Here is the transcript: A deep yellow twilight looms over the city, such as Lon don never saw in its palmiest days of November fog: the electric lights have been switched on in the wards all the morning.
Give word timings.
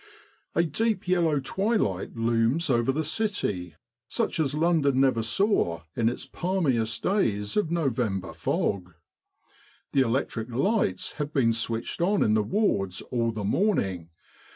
A 0.55 0.63
deep 0.63 1.07
yellow 1.07 1.39
twilight 1.39 2.15
looms 2.17 2.71
over 2.71 2.91
the 2.91 3.03
city, 3.03 3.75
such 4.07 4.39
as 4.39 4.55
Lon 4.55 4.81
don 4.81 4.99
never 4.99 5.21
saw 5.21 5.83
in 5.95 6.09
its 6.09 6.25
palmiest 6.25 7.03
days 7.03 7.55
of 7.55 7.69
November 7.69 8.33
fog: 8.33 8.95
the 9.91 10.01
electric 10.01 10.49
lights 10.49 11.11
have 11.21 11.31
been 11.31 11.53
switched 11.53 12.01
on 12.01 12.23
in 12.23 12.33
the 12.33 12.41
wards 12.41 13.03
all 13.11 13.29
the 13.31 13.43
morning. 13.43 14.09